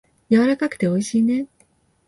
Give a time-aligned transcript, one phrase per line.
[0.29, 1.47] やわらかくておいしいね。